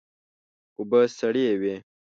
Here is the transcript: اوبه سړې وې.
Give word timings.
اوبه 0.77 0.99
سړې 1.17 1.47
وې. 1.61 1.75